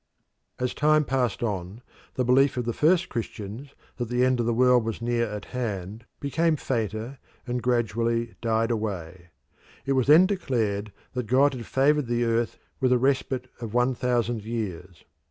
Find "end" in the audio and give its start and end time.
4.25-4.39